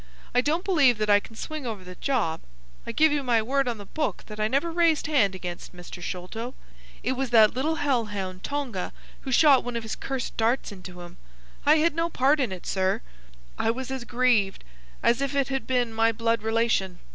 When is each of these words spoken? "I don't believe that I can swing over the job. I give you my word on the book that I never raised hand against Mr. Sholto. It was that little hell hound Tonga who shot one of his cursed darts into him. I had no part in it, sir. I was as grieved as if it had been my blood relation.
"I 0.33 0.41
don't 0.41 0.65
believe 0.65 0.97
that 0.97 1.11
I 1.11 1.19
can 1.19 1.35
swing 1.35 1.67
over 1.67 1.83
the 1.83 1.93
job. 1.93 2.41
I 2.87 2.91
give 2.91 3.11
you 3.11 3.21
my 3.21 3.39
word 3.39 3.67
on 3.67 3.77
the 3.77 3.85
book 3.85 4.23
that 4.25 4.39
I 4.39 4.47
never 4.47 4.71
raised 4.71 5.05
hand 5.05 5.35
against 5.35 5.75
Mr. 5.75 6.01
Sholto. 6.01 6.55
It 7.03 7.11
was 7.11 7.29
that 7.29 7.53
little 7.53 7.75
hell 7.75 8.05
hound 8.05 8.43
Tonga 8.43 8.93
who 9.21 9.31
shot 9.31 9.63
one 9.63 9.75
of 9.75 9.83
his 9.83 9.95
cursed 9.95 10.35
darts 10.37 10.71
into 10.71 11.01
him. 11.01 11.17
I 11.67 11.75
had 11.75 11.93
no 11.93 12.09
part 12.09 12.39
in 12.39 12.51
it, 12.51 12.65
sir. 12.65 13.01
I 13.59 13.69
was 13.69 13.91
as 13.91 14.03
grieved 14.03 14.63
as 15.03 15.21
if 15.21 15.35
it 15.35 15.49
had 15.49 15.67
been 15.67 15.93
my 15.93 16.11
blood 16.11 16.41
relation. 16.41 16.97